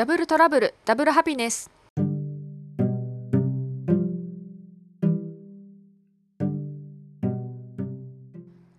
[0.00, 1.70] ダブルトラブルダブルハピネス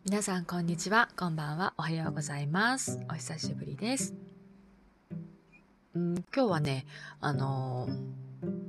[0.04, 1.10] 皆さんこんにちは。
[1.16, 1.76] こんばんは。
[1.78, 3.00] おはようございます。
[3.08, 4.16] お久しぶりです。
[5.94, 6.88] うん今日はね
[7.20, 7.88] あの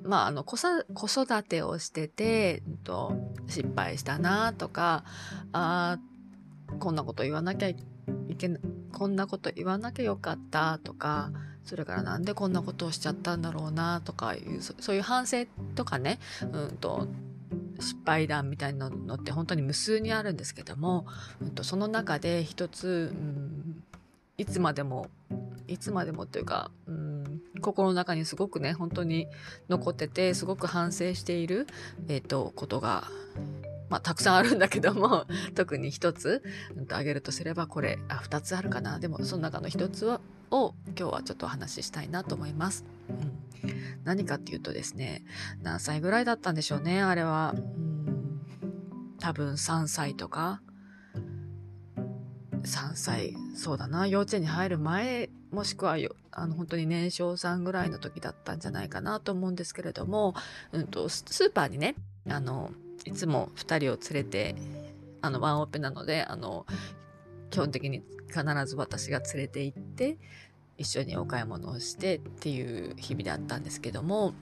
[0.04, 3.14] まあ、あの子育てをしてて、うんと、
[3.48, 5.04] 失敗したなとか
[5.54, 5.96] あ
[6.78, 7.76] こんなこと言わなきゃい
[8.36, 8.60] けない
[8.92, 11.32] こんなこと言わなきゃよかったとか
[11.64, 16.18] それからなんでこんなことをしちゃったんだろうなとかいうそういう反省とかね、
[16.52, 17.07] うんと、
[17.80, 21.07] 失敗談みたいなのって本当に無数にあるんですけども、
[21.40, 23.82] うんと、その中で一つ、うん、
[24.38, 25.08] いつまでも
[25.68, 29.29] いつまでもというか、うん、心の中にすごくね本当に
[29.68, 31.66] 残っててすごく反省している、
[32.08, 33.05] えーとことが
[33.92, 36.42] まあ、たくさんあるんだけども 特に一つ、
[36.74, 38.98] うん、と挙げるとすればこれあ2つあるかな。
[38.98, 42.84] でもその中の一つをを今日はちょっとお話ししたいなと思います。
[43.08, 43.72] うん、
[44.04, 45.24] 何かっていうとですね
[45.62, 47.54] 何歳ぐらいだったんでしょうねあれは。
[47.56, 47.92] うん
[49.22, 50.60] 多分3歳とか
[52.64, 55.96] 3歳そうだな幼稚園に入る前もしくは
[56.32, 60.34] あの本当に年少さんぐらいの時だったんじゃないかなと思うんですけれども、
[60.72, 61.94] うんと、スーパーにね
[62.28, 62.72] あの
[63.05, 64.56] いつも2人を連れて
[65.20, 66.66] あのワンオペなのであの
[67.53, 70.19] 基本的に必ず私が連れて行って
[70.78, 74.34] 一緒にお買い物をしてっていう日々だったんですけども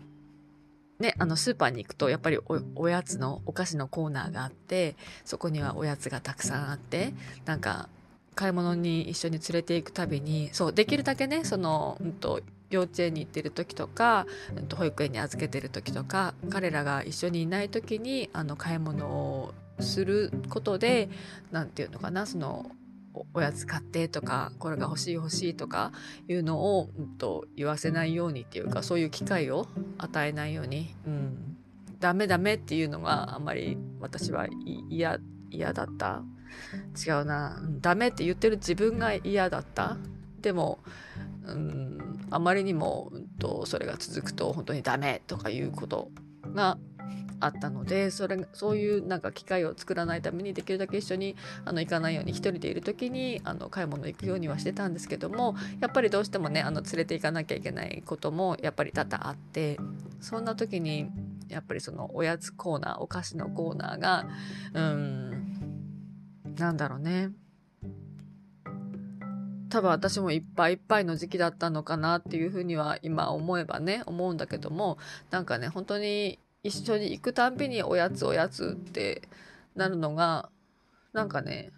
[1.01, 2.39] ね、あのスーパーに行くとやっぱり
[2.75, 7.15] おやつのお菓子のコーナーがあってそこにはおやつがたくさんあって
[7.47, 7.89] なんか
[8.35, 21.09] 買い物に一緒に連れて行くたびにそうできるだけねその、うんと、幼稚園に行ってる時とか、うんと、保育園に預けてる時とか彼らが一緒にいない時にあの買い物をすることで
[21.51, 22.71] 何て言うのかなその
[23.35, 25.93] おやつ買ってとかこれが欲しい欲しいとか
[26.29, 29.67] いうのを、うんと、言わせないようにっていうかそういう機会を
[29.99, 31.57] 与えないように、うん、
[31.99, 34.47] ダメダメっていうのがあんまり私は
[34.91, 35.19] 嫌
[35.73, 36.23] だった。
[37.07, 37.63] 違うな。
[37.81, 39.97] ダメって言ってる自分が嫌だった。
[40.41, 40.81] でも、
[41.47, 46.11] うん、あまりにも、うんと、それが続くと本当にダメとかいうこと
[46.55, 46.79] が
[47.41, 59.79] あったのでそれそういうなんか機会を作らないためにできるだけ一緒にあの行かないように一人でいる時にあの買い物行くようにはしてたんですけどもやっぱりどうしてもねあの連れて行かなきゃいけないこともやっぱり多々あって
[60.21, 61.11] そんな時に
[61.49, 64.27] やっぱりそのおやつコーナーお菓子のコーナーが
[64.75, 65.31] うん
[66.57, 67.31] なんだろうね。
[69.71, 74.99] 多分私もいっぱいいっぱいの時期だったのかなっていうふうには今思えばね思うんだけども
[75.31, 79.23] なんかね本当に一緒に行くたんびにおやつおやつって
[79.75, 80.51] なるのが
[81.13, 81.71] なんかね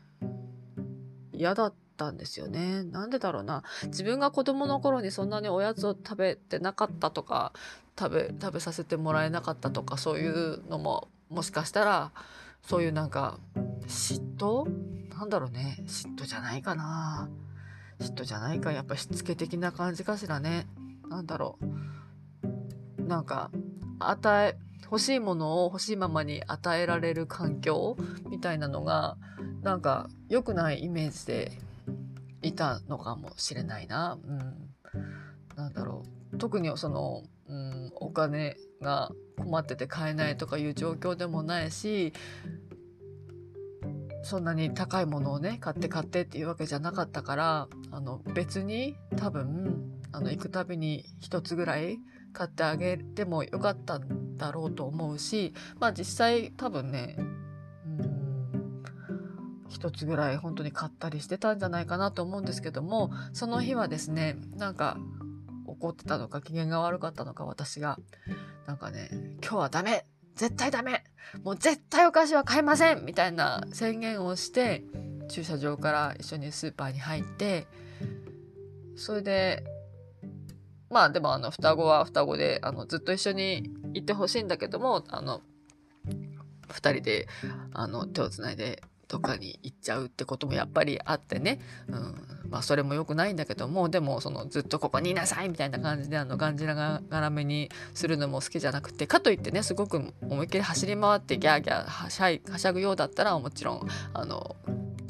[1.32, 2.82] 嫌だったんですよね。
[2.82, 3.62] なんでだろうな。
[3.84, 7.52] 自分が子供の頃にそんなにおやつを食べてなかったとか
[7.98, 12.12] 食べ食べさせてもらえなかったとかそういうのももしかしたら
[12.62, 13.38] そういうなんか
[13.86, 14.68] 嫉妬？
[15.16, 15.78] なんだろうね。
[15.86, 17.28] 嫉妬じゃないかな。
[18.00, 18.72] 嫉妬じゃないか。
[18.72, 20.66] やっぱしつけ的な感じかしらね。
[21.08, 21.58] なんだろ
[22.98, 23.02] う。
[23.02, 23.50] なんか
[24.00, 27.96] 与え欲しいものを欲しいままに与えられる環境
[28.30, 29.16] みたいなのが
[29.62, 31.52] なんか良くないイメージで
[32.42, 34.18] いたのかもしれないな。
[34.22, 36.38] うん、なんだろう。
[36.38, 42.12] 特にその、うん、お金が困ってて買えないとかいう状況でもないし
[44.22, 51.98] そんなに高いものをね買って買ってっていうわけじゃなかったからあの別に多分あの行くたびに一つぐらい
[52.32, 57.16] 買ってあげてもよかったんだろうと思うしまあ実際多分ね
[57.86, 58.82] うん
[59.68, 64.98] 一つぐらい本当に買ったりしてたんじゃないかなと思うんですけどもその日はですねなんか
[65.66, 67.98] 怒ってたのか機嫌が悪かったのか私が
[68.66, 69.08] なんかね
[69.40, 70.04] 今日はダメ
[70.34, 71.04] 絶対ダメ
[71.44, 74.82] もう絶対お菓子は買いませんみたいな宣言をして
[75.30, 77.66] 駐車場から一緒にスーパーに入って
[78.96, 79.64] それで
[80.92, 85.40] まあでもあの双子は双子であのずっと一緒にいてほしいんだけどもあの
[86.68, 87.28] 2人で
[87.72, 104.56] あの手をつないでとかに行っちゃうってこともやっぱりあってね、うん、まあそれも良くないんだけどもでもそのずっとここにいなさいみたいな感じであのがんじらがらめにするのも好きじゃなくてかといってねすごく思いっきり走り回ってギャーギャーはしゃいはしゃぐようだったらもちろんあの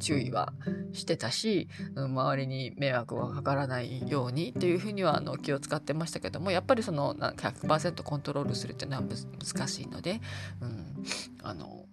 [0.02, 0.52] 注意は
[0.92, 10.20] してたし、うん、周りに迷惑がかからないようにっていうふうにはあの気を使ってましたけどもやっぱりその100%コントロールするっていうのは難しいので、
[10.60, 11.04] うん、
[11.42, 11.86] あの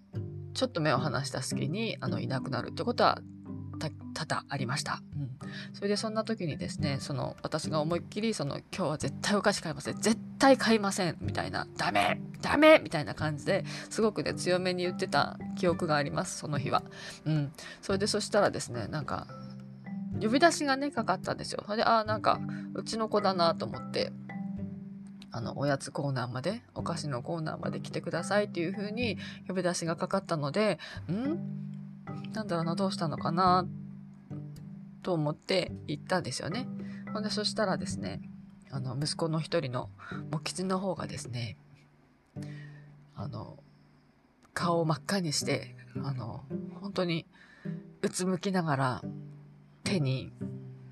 [0.53, 3.21] ちょっと目を離した隙にあのいなくなるってことは
[4.13, 5.01] 多々ありました。
[5.15, 5.29] うん。
[5.73, 10.01] それでそんな時にですね、その私が思いっきりその今日は絶対お菓子買いません。
[10.01, 11.17] 絶対買いません。
[11.21, 16.83] みたいな、ダメダメみたいな感じですごくね、強めに言ってた記憶があります、その日は。
[17.25, 17.51] うん。
[17.81, 19.27] それでそしたらですね、なんか、
[20.21, 21.63] 呼び出しがね、かかったんですよ。
[21.65, 22.39] それで、ああ、なんか、
[22.73, 24.11] うちの子だなと思って、
[25.31, 30.79] あの、おやつコーナーまで、お菓子のコーナーまで来てくださいっていう風に呼び出しがかかったので、
[31.11, 32.33] ん？
[32.33, 33.67] なんだろうな、どうしたのかな、
[35.03, 36.67] と思って行ったんですよね。
[37.13, 38.21] ほんで、そしたらですね、
[38.71, 39.89] あの、息子の一人の、
[40.31, 41.57] も吉の方がですね、
[43.15, 43.57] あの、
[44.53, 46.43] 顔を真っ赤にして、あの、
[46.81, 47.25] 本当に、
[48.01, 49.03] うつむきながら、
[49.83, 50.31] 手に、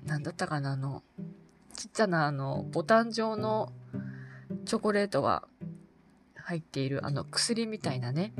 [0.04, 1.02] なんだったかな、あの、
[1.74, 3.72] ちっちゃなあの、ボタン状の
[4.64, 5.46] チョコレートが
[6.36, 8.32] 入っている、あの、薬みたいなね、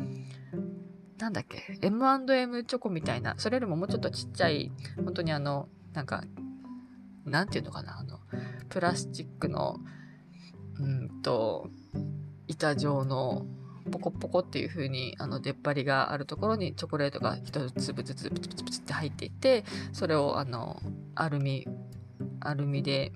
[1.18, 6.24] なんだっけ ?M&M チョコみたいな、それよりももうちょっとちっちゃい、本当にあの、なんか、
[7.24, 8.20] なんていうのかなあの、
[8.68, 9.78] プラスチックの、
[10.78, 11.70] うんと、
[12.46, 13.46] 板状の、
[13.90, 20.80] ポコポコっていう風に、あの、出っ張りがあるところにチョコレートが一粒ずつプツプツプツって入っていて、それをあの、
[21.14, 21.66] アルミ、
[22.40, 23.12] アルミで、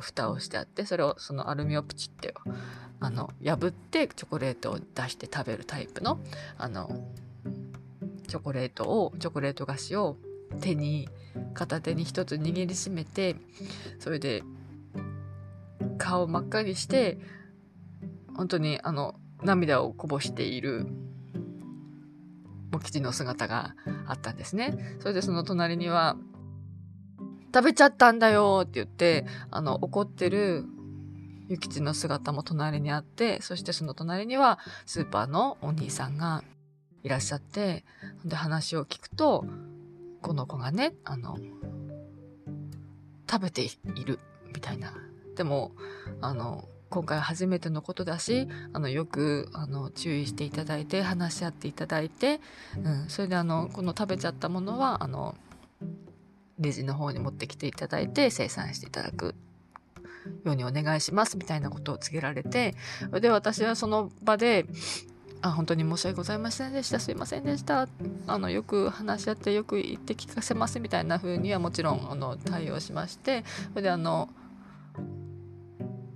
[0.00, 2.34] 蓋をしてあって、それを、そのアルミをプチって
[3.00, 6.18] あの、破ってチョコレートを出して食べるタイプの、
[6.56, 7.06] あの、
[8.26, 10.16] チョコレートをチョコレート菓子を
[10.60, 11.08] 手に
[11.52, 13.36] 片手に一つ握りしめて
[13.98, 14.42] それで
[15.98, 17.18] 顔真っ赤にして
[18.36, 20.86] 本当にあの涙をこぼしている
[22.72, 23.76] モ吉の姿が
[24.06, 24.74] あったんですね。
[25.00, 26.16] それでその隣には
[27.54, 30.64] 食べちゃったんだよって言って、あの、怒ってる
[31.48, 36.42] ゆきちの姿も隣にあって、そしてその隣にはスーパーのお兄さんが
[37.04, 37.84] いらっしゃって、
[38.24, 39.44] で、話を聞くと、
[40.20, 41.38] この子がね、あの、
[43.30, 44.18] 食べている、
[44.52, 44.92] みたいな。
[45.36, 45.72] でも、
[46.20, 52.40] あの、今回初めてのことだし、あの、よく、あの、注意していただいて、話し合っていただいて、
[52.82, 55.34] うん、それであの、この食べちゃったものは、あの、
[56.58, 59.34] レジの方に持ってきていただいて、生産していただく
[60.44, 62.76] ようにお願いします、みたいなことを告げられて、
[63.20, 64.66] で、私はその場で、
[65.44, 67.86] あ本当に申し訳ございませんでしたすいませんでした
[68.26, 74.30] あのよく話し合ってよく言って聞かせますみたいな風にはもちろんあの対応しましてそれであの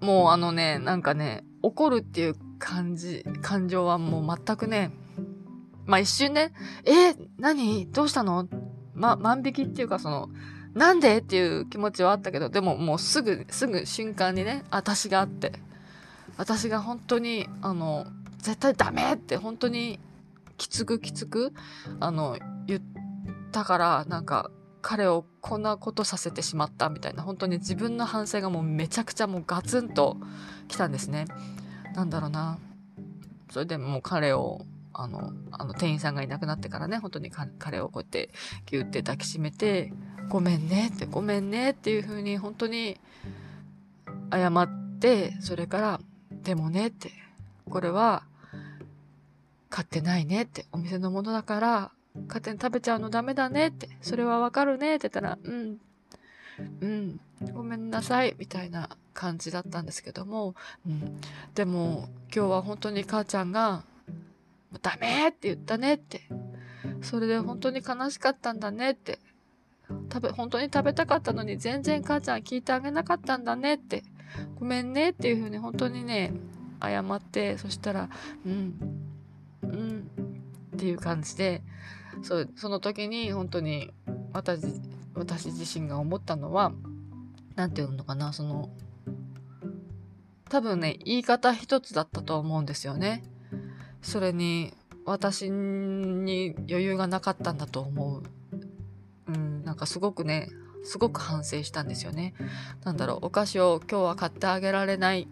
[0.00, 4.90] もうあのねなんかね怒るっていう感じ感情はもう全くね
[5.86, 6.52] まあ一瞬ね
[6.84, 7.90] え何？
[7.90, 8.48] どうしたの？
[8.94, 10.28] ま万引きっていうかその
[10.74, 11.18] なんで？
[11.18, 15.52] っていう気持ちはあったけどでももうすぐすぐ瞬間にね私があって
[16.36, 18.06] 私が本当にあの
[18.38, 19.98] 絶対ダメって本当に
[20.58, 21.52] きつくきつく、
[22.00, 22.36] あの、
[22.66, 22.82] 言っ
[23.52, 24.50] たから、なんか、
[24.88, 30.16] 彼をこんなことさせてしまったみたいな、本当に自分の反省がもうめちゃくちゃもうガツンと
[30.66, 31.26] 来たんですね。
[31.94, 32.56] なんだろうな。
[33.50, 34.64] それでもう彼を、
[34.94, 38.30] あの、あの店員さんがいなくなってからね、本当に彼をこうやって
[38.64, 39.92] ギュって抱きしめて、
[40.30, 42.98] ごめんねって、ごめんねっていう風に本当に
[44.32, 46.00] 謝って、それから、
[46.30, 47.12] でもねって、
[47.68, 48.22] これは
[49.68, 51.90] 買ってないねって、お店のものだから、
[52.26, 55.78] 勝手に食べちゃうのダメだねって、それはわかるねって言ったら、うん、
[56.80, 57.20] うん、
[57.52, 60.54] ごめんなさい、みたいな感じだったんですけども、
[60.86, 61.20] うん、
[61.54, 63.84] でも今日は本当に母ちゃんが、
[64.82, 66.22] ダメって言ったねって、
[67.02, 69.18] それで本当に悲しかったんだねって、
[70.12, 74.02] 食べ、本当に食べたかったのに全然母ちゃん聞いてあげなかったんだねって、
[74.58, 76.32] ごめんねっていうふうに本当にね、
[76.82, 78.08] 謝って、そしたら、
[78.44, 78.74] うん、
[79.62, 80.10] うん
[80.76, 81.62] っていう感じで
[82.22, 83.92] そうその時に本当に
[84.32, 84.62] 私
[85.14, 86.72] 私自身が思ったのは
[87.56, 88.70] 何て言うのかなその
[90.48, 93.22] 多分ね言い方一つだったと思うんですよね。
[94.00, 94.72] それに
[95.04, 98.22] 私に余裕がなかったんだと思う。
[99.28, 100.48] うん、なんかすごくね
[100.84, 102.34] すごく反省したんですよね。
[102.84, 105.28] なんだろうお菓子を今日は買ってあげられない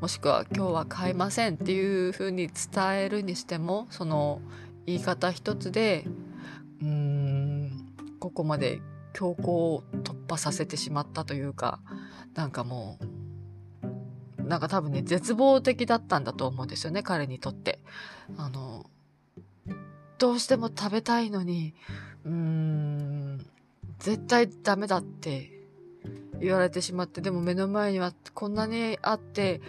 [0.00, 4.40] もしくは今日は買いませんっていうふうに伝えるにしてもその
[4.86, 6.04] 言い方一つで
[6.80, 8.80] うーんここまで
[9.12, 11.80] 強行を突破させてしまったというか
[12.34, 12.98] なんかも
[14.38, 17.80] うなんか多分ね絶望的だったんだと思うんですよね彼にとって。
[18.36, 18.86] あの
[20.18, 21.74] どうしても食べたいのに
[22.24, 23.46] うーん
[23.98, 25.52] 絶対ダメだって
[26.40, 29.60] 言われてしまって、でも目の前にはこんなにあって、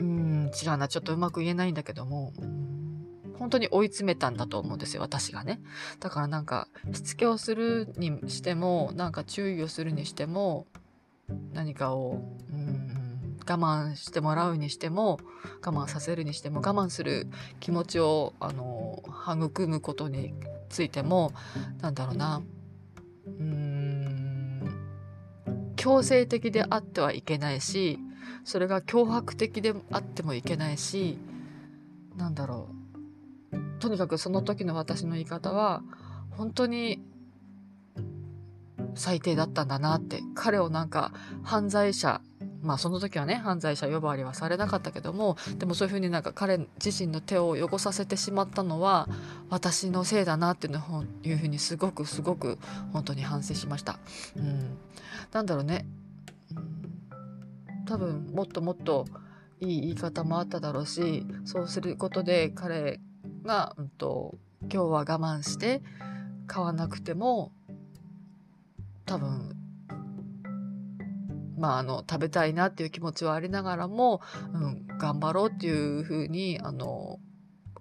[0.00, 2.32] うん、違うな、ちょっとうまく言えないんだけども、
[3.38, 5.60] 本当に追い詰めたんだと思うんですよ私がね。
[6.00, 10.66] だからなんかしつけをするにしてもなんか注意をするにしても
[11.52, 15.18] 何かをうん我慢してもらうにしても
[15.64, 17.28] 我慢させるにしても我慢する
[17.60, 20.34] 気持ちをあの育むことに
[20.68, 21.32] ついても
[21.80, 22.42] なんだろうな。
[23.26, 24.18] うーん
[25.76, 27.98] 強制的であってはいけないし
[28.44, 31.18] それが脅迫的であってもいけないし
[32.16, 32.87] なんだろう。
[33.78, 35.82] とにかくその時の私の言い方は
[36.30, 37.02] 本当に
[38.94, 41.12] 最低だったんだなって彼をなんか
[41.42, 42.20] 犯罪者
[42.62, 49.08] まあその時はね犯罪者呼ばわりはされなかったけどもでもそういうふうになんか彼自身の手を汚させてしまったのは
[49.48, 52.58] 私のせいだなっていうのいうふうにすごくすごく
[52.92, 53.98] 本当に反省しました。
[54.36, 54.76] うん、
[55.32, 55.86] なんだろうね、
[56.54, 59.06] うん、多分もっともっと
[59.60, 63.00] いい言い方もあっただろうしそうすることで彼
[63.48, 65.82] が、うんと、今日は我慢して
[66.46, 67.52] 買わなくても
[69.06, 69.56] 多分
[71.56, 74.20] まあ、あの食べたいなっていう気持ちはありながらも、
[74.52, 77.18] うん、頑張ろうっていうふうにあの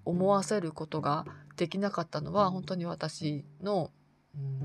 [0.03, 1.25] 思わせることが
[1.57, 3.91] できなかったのは本当に私の、
[4.35, 4.59] うん、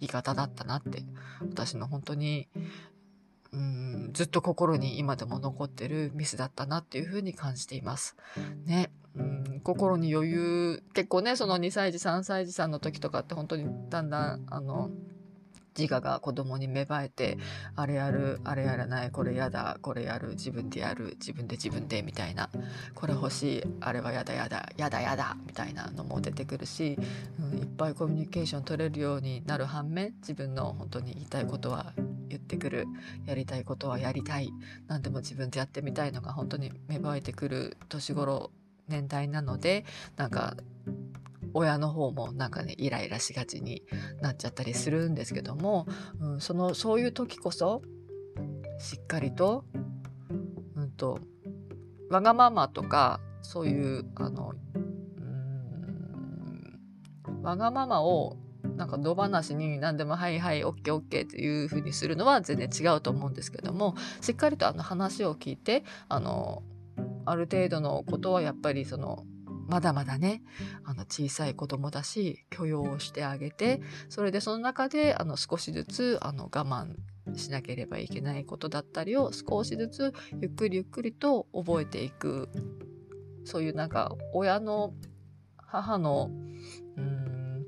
[0.00, 1.04] 言い方だったなって
[1.48, 2.48] 私の本当に、
[3.52, 8.16] うん、ずっと心に今でも残ってるミスだったなっていうふうに感じています。
[8.64, 8.90] ね。
[9.18, 14.90] うん、心に余裕結構ねその2歳児3歳児さんの時とかって本当にだんだんあの
[15.78, 17.38] 自我が子供に芽生えて
[17.76, 22.48] あれやるあれやらないこれやだこれやる自分でやる自分で自分でみたいな
[22.94, 26.98] これ欲しいあれはやだやだやだやだみたいなのも出てくるし、
[27.38, 31.92] うん、いっぱいコミュニケーション取れるようになる反面自分の本当に言いたいことは
[32.28, 32.86] 言ってくる
[33.26, 34.50] やりたいことはやりたい
[34.88, 38.50] 何でも自分でやってみたいのが本当に芽生えてくる年頃
[38.88, 39.84] 年代なので
[40.16, 40.56] なんか
[41.54, 43.82] 親の方もなんかねイライラしがちに
[44.20, 45.86] なっちゃったりするんですけども、
[46.20, 47.82] うん、そのそういう時こそ
[48.78, 49.64] しっかりと,、
[50.74, 51.18] うんと、
[52.10, 54.78] わがままとかそういうあのう
[57.30, 58.36] んわがままを
[58.76, 66.62] なんか野放しに何でも「はいはいオッケーオッケー」っていう風にするのは全然違うと思うんですけどもしっかりとあの話を聞いてあの
[67.26, 69.24] ある程度のことはやっぱりその
[69.68, 70.42] まだまだね、
[70.84, 76.94] あの小さい子供だし、許容をしてあげて、それでその中であの少しずつあの我慢
[77.36, 82.48] しなければいけないことだったりを少しずつゆっくりゆっくりと覚えていく。
[83.44, 84.92] そういうなんか親の
[85.56, 86.30] 母の、
[86.96, 87.66] うん、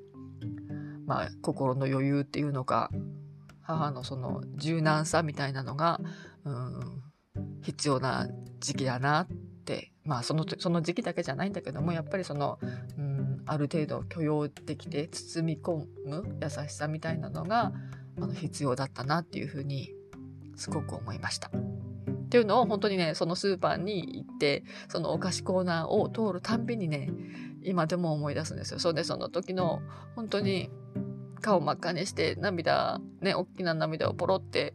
[1.06, 2.90] まあ心の余裕っていうのか、
[3.62, 6.00] 母のその柔軟さみたいなのが、
[6.44, 7.02] うん、
[7.62, 8.28] 必要な
[8.60, 9.47] 時期だなって
[10.08, 12.58] まあそのその時期だけじゃないんだけどもやっぱりその、
[12.96, 17.72] うん、ある程度許容できて包み込む優しさみたいなのが
[18.16, 19.92] あの必要だったなっていうふうに
[20.56, 21.48] すごく思いました。
[21.48, 27.10] っていうのを本当にねそのスーパーに行ってそのお菓子コーナーを通るたんびにね
[27.62, 28.80] 今でも思い出すんですよ。
[28.80, 29.82] それでその時の
[30.16, 30.70] 本当に
[31.42, 34.74] 顔真っ赤にして涙ね大きな涙をポロって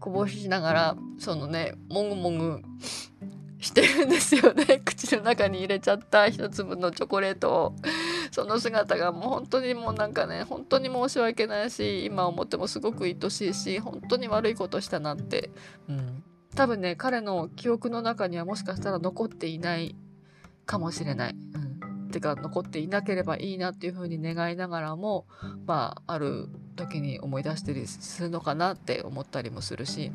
[0.00, 2.62] こぼしながらそのねもぐもぐ
[3.62, 4.82] してるんですよね。
[4.84, 7.76] 口の中に入れちゃった一粒のチョコレートを。
[8.30, 15.50] その姿がもう本当にもうなんかね本当に申し訳ないし今思ってもすごく愛しいし本当に悪いことしたなって、
[15.86, 19.94] うん、多分ね彼の記憶の中にはもしかしたら残っていない。
[20.66, 21.34] かもしれない。
[21.34, 25.26] うん、てか残っていなければいいなっていうふうに願いながらも
[25.66, 30.12] まあある時に思い出したりするのかなって思ったりもするし。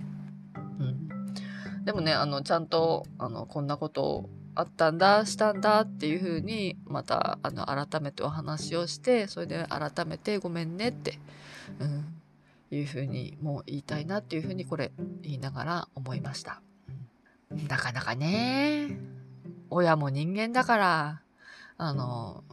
[1.88, 11.18] でもねあのちゃんとあのこんなことあったんだしたんだっていう風にまたあの改めてお話をしてそれで改めてごめんねって、
[11.80, 14.92] うん、いう風にもう言いたいなっていう風にこれ
[15.22, 16.62] 言いながら思いました。
[17.70, 19.00] なかなかね
[19.70, 21.22] 親も人間だから
[21.78, 22.44] あの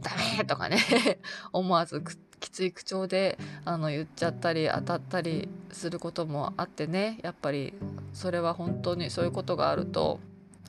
[0.00, 0.78] ダメとかね
[1.52, 2.00] 思わず
[2.40, 7.74] きつい口調であの言っちゃったり当たったりすることもあってねやっぱり
[8.12, 10.20] それは本当にそういうことがあると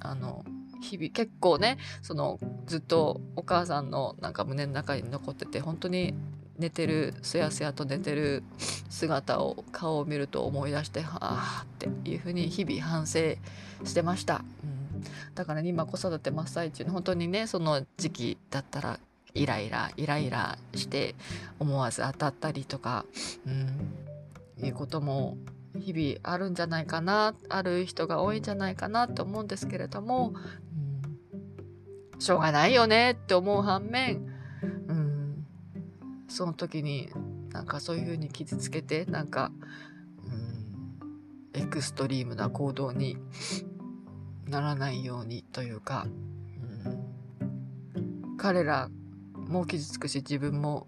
[0.02, 0.46] あの
[0.82, 6.14] 日々結構ねそのずっとお母さんのなんか胸の中に残ってて本当に
[6.58, 8.44] 寝てるすやすやと寝てる
[8.90, 11.68] 姿を顔を見ると思い出してはあっ
[12.04, 13.36] ていうふうに日々反省
[13.84, 15.04] してました、うん、
[15.36, 19.00] だから、ね、今子育て真っ最中の本当にねその時期だったら
[19.38, 21.16] イライライライラして
[21.60, 23.06] 思わず当たったりとか、
[23.46, 23.50] う
[24.64, 25.38] ん、いうことも
[25.80, 30.34] 日々あるんじゃないかなある人が多いんじゃないかなと思うんですけれども、
[32.14, 34.26] うん、しょうがないよねって思う反面、
[34.88, 35.46] うん、
[36.28, 37.10] その時に
[37.52, 39.52] なんかそういう風に傷つけてなんか、
[41.54, 43.18] うん、エクストリームな行動に
[44.48, 46.08] ならないようにというか、
[47.96, 48.90] うん、彼ら
[49.48, 50.88] も傷つくし自分も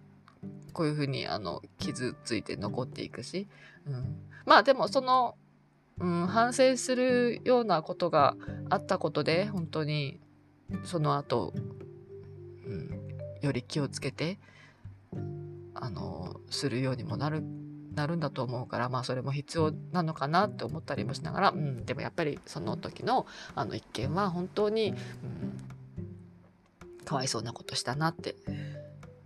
[0.74, 3.48] こういう風にあに傷ついて残っていくし、
[3.88, 5.36] うん、まあでもその、
[6.00, 8.36] うん、反省するようなことが
[8.70, 10.20] あったことで本当に
[10.84, 11.54] その後、
[12.66, 14.40] うん、より気をつけて
[15.74, 17.44] あのするようにもなる
[17.96, 23.26] なるんだと思うからまあそれも必要なのかなって思ったりもしながら、うん、でもやっぱりその時の
[23.56, 24.98] あの一件は本当に、うん、
[27.10, 28.36] かわいそうなことしたなって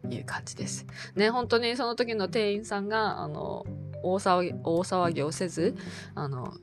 [0.09, 0.85] いう感じです。
[1.15, 3.65] ね本当にその時の店員さんがあの
[4.03, 5.75] 大騒ぎ大騒ぎをせず
[6.15, 6.53] あの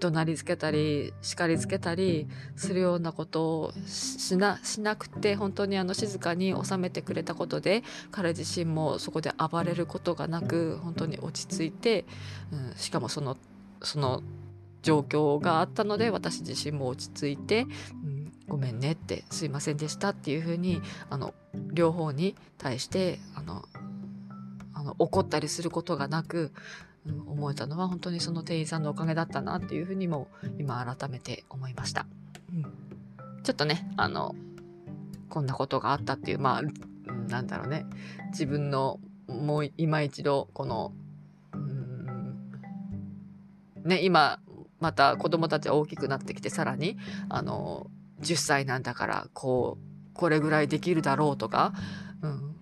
[0.00, 12.04] 怒鳴りつけたり叱りつけたりするようなことをしなしなくて本当にあの静かに収めてくれたことで彼自身もそこで暴れることがなく本当に落ち着いて、
[12.50, 13.36] うん、しかもその
[13.80, 14.24] その
[14.82, 17.66] 状況があったので私自身も落ち着いて、
[18.04, 20.80] うん、ごめんねってすいませんでしたっていうふうに
[21.10, 21.34] あの
[21.72, 23.64] 両方に対してあの
[24.74, 26.52] あの怒ったりすることがなく
[27.26, 32.06] 思えたのは本当にその店員さんのおかげだったなっていうふうにも今改めて思いました。
[32.52, 32.62] うん、
[33.42, 34.34] ちょっとね、あの、
[35.28, 36.62] こんなことがあったっていう、まあ、
[37.28, 37.86] なんだろうね、
[38.30, 40.92] 自分のもう今一度この、
[41.54, 42.36] うん、
[43.84, 44.38] ね、今
[44.78, 47.90] また子供たちは大きくなってきてさらに、あの、
[48.22, 51.72] 10歳なんだからこう、これぐらいできるだろうとか、
[52.22, 52.54] うん、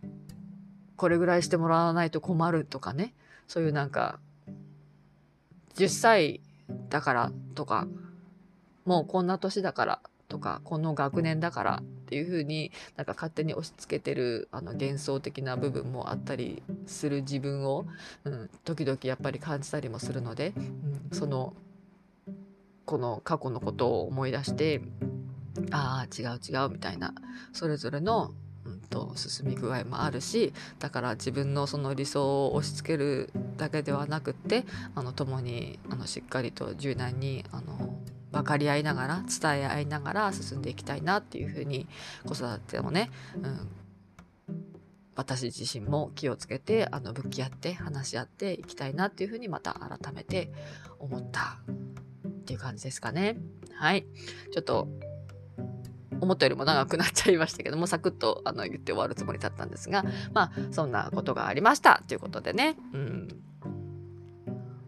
[0.97, 3.15] これぐらいしてもらわないと困るとかね、
[3.47, 4.19] そういうなんか
[5.75, 6.41] 10歳
[6.89, 7.87] だからとか
[8.85, 17.87] もうこんな年だからとかこの学年だからっていう風になんか勝手に押し付けてるあの幻想的な部分もあったりする自分を、
[18.25, 21.55] うん、時々やっぱり感じたりもするので、うん、その
[22.85, 24.81] この過去のことを思い出して
[25.71, 27.15] ああ違う違うみたいな
[27.53, 28.33] それぞれの
[28.65, 37.99] うんと、進み具合もあるしだから自分のその理想を押し付けるだけではなくってあの共にあのしっかりと柔軟にあの
[38.33, 41.89] 分かり合いながら伝え合いながら進んでいきたいなっていうふうに
[42.27, 43.11] 子育てもね、
[43.43, 43.69] うん、
[45.17, 50.53] 私自身も気をつけてあの向き合って話し合っていきたいなっていうふうにまた改めて
[50.99, 51.59] 思った
[52.29, 53.37] っていう感じですかね。
[53.75, 54.07] はい。
[54.53, 54.89] ちょっと
[56.21, 63.29] 思ったよりも長くなっちゃいましたけども、サクッとあの言って終わるつもりだったんですが、まあ、そんなことがありましたということでね、うん。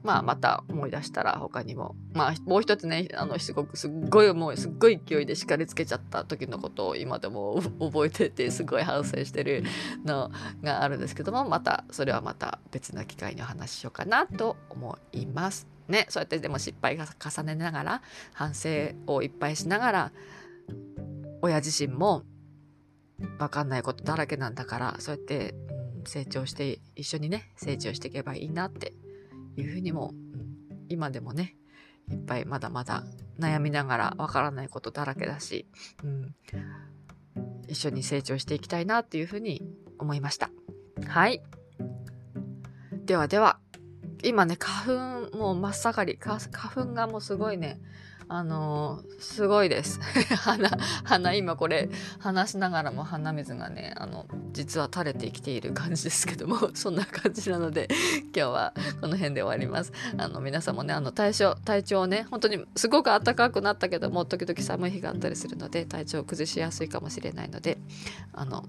[0.03, 9.63] まあ、また思い出したら他にも、まあ、もう一つね、あの、すごく、すっごいもう、すっごい勢いで叱りつけちゃった時のことを今でも覚えてて、すごい反省してる
[10.05, 10.31] の
[10.63, 15.69] があるんですけども、また、それはまた別な機会にお話ししようかなと思います。
[15.89, 18.69] ね、そうやってでも失敗が重ねながら、反省
[19.07, 20.13] をいっぱいしながら、
[21.43, 22.23] 親自身も
[23.39, 25.55] 分かんないことだらけなんだからそうやって、
[25.99, 28.95] うん、成長して一緒にね成長していけばいいなって
[29.57, 31.57] いうふうにも、うん、今でもね
[32.11, 33.05] いっぱいまだまだ
[33.39, 35.67] 悩みながら分からないことだらけだし、
[36.03, 36.35] うん、
[37.69, 39.63] 一緒に成長していきたいなっていうふうに
[39.99, 40.51] 思いました。
[41.07, 41.43] はい。
[43.05, 43.59] ではでは、
[44.23, 47.81] 今ね、花粉、もう真っ盛り、花粉がもうすごいね、
[48.35, 50.01] あのー、すごいです。
[50.41, 50.71] 鼻、
[51.05, 57.89] 鼻、今これ話しながらも鼻水がね、あの、実は垂れてきている感じですけども、 そんな感じなので、
[58.35, 59.93] 今日はこの辺で終わります。
[60.17, 67.77] あの、皆さんもね、あの、体調、体調をね、本当にすごく暖かくなったけども、時々寒い日があったりするので、体調を崩しやすいかもしれないので、
[68.33, 68.65] あの、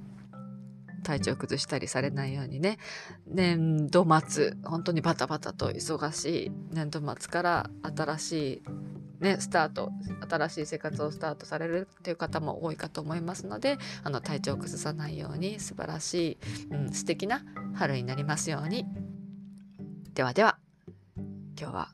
[1.04, 2.80] 体調崩したりされないようにね。
[3.28, 8.64] 年度末本当にバタバタと忙しい年度末から新しい
[9.24, 9.90] ね、スタート
[10.30, 16.38] 新しい生活をスタートされるっていう方も多いかと思いますのであの体調を崩さないように素晴らし
[16.72, 17.42] い、うん、素敵な
[17.74, 18.86] 春になりますように。
[20.14, 20.60] ではでは
[21.58, 21.90] 今日は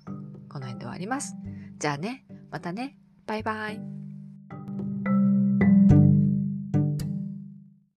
[0.50, 1.36] この辺で終わります。
[1.78, 2.98] じゃあねまたね。
[3.28, 3.99] バイバイ